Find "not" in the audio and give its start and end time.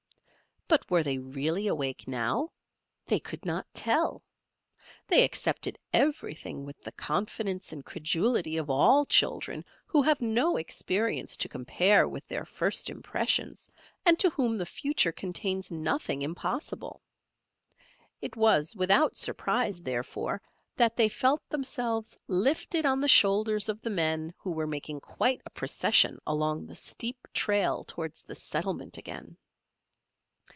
3.43-3.67